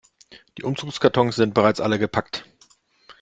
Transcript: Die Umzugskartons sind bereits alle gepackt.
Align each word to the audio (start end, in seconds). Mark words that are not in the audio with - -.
Die 0.57 0.63
Umzugskartons 0.63 1.35
sind 1.35 1.53
bereits 1.53 1.79
alle 1.79 1.99
gepackt. 1.99 2.43